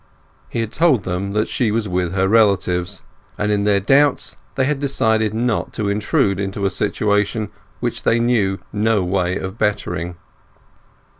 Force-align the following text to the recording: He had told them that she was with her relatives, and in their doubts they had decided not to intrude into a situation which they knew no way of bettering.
He 0.49 0.61
had 0.61 0.71
told 0.71 1.03
them 1.03 1.33
that 1.33 1.47
she 1.47 1.69
was 1.69 1.87
with 1.87 2.13
her 2.13 2.27
relatives, 2.27 3.03
and 3.37 3.51
in 3.51 3.65
their 3.65 3.79
doubts 3.79 4.35
they 4.55 4.65
had 4.65 4.79
decided 4.79 5.31
not 5.31 5.73
to 5.73 5.89
intrude 5.89 6.39
into 6.39 6.65
a 6.65 6.71
situation 6.71 7.49
which 7.81 8.01
they 8.01 8.17
knew 8.17 8.57
no 8.73 9.03
way 9.03 9.35
of 9.37 9.59
bettering. 9.59 10.15